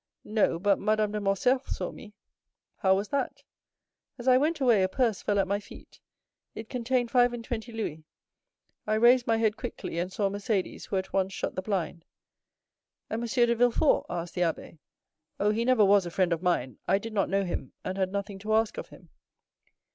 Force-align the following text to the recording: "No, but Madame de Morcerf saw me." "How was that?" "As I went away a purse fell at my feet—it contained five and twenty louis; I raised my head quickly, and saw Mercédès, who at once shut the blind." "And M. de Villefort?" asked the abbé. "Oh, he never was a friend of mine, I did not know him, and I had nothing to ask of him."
"No, 0.25 0.57
but 0.57 0.79
Madame 0.79 1.11
de 1.11 1.21
Morcerf 1.21 1.67
saw 1.69 1.91
me." 1.91 2.15
"How 2.77 2.95
was 2.95 3.09
that?" 3.09 3.43
"As 4.17 4.27
I 4.27 4.35
went 4.35 4.59
away 4.59 4.81
a 4.81 4.87
purse 4.89 5.21
fell 5.21 5.37
at 5.37 5.47
my 5.47 5.59
feet—it 5.59 6.67
contained 6.69 7.11
five 7.11 7.33
and 7.33 7.45
twenty 7.45 7.71
louis; 7.71 8.03
I 8.87 8.95
raised 8.95 9.27
my 9.27 9.37
head 9.37 9.57
quickly, 9.57 9.99
and 9.99 10.11
saw 10.11 10.27
Mercédès, 10.27 10.87
who 10.87 10.95
at 10.97 11.13
once 11.13 11.33
shut 11.33 11.53
the 11.53 11.61
blind." 11.61 12.03
"And 13.11 13.21
M. 13.21 13.27
de 13.47 13.55
Villefort?" 13.55 14.07
asked 14.09 14.33
the 14.33 14.41
abbé. 14.41 14.79
"Oh, 15.39 15.51
he 15.51 15.63
never 15.63 15.85
was 15.85 16.07
a 16.07 16.09
friend 16.09 16.33
of 16.33 16.41
mine, 16.41 16.79
I 16.87 16.97
did 16.97 17.13
not 17.13 17.29
know 17.29 17.43
him, 17.43 17.73
and 17.85 17.99
I 17.99 18.01
had 18.01 18.11
nothing 18.11 18.39
to 18.39 18.55
ask 18.55 18.79
of 18.79 18.89
him." 18.89 19.09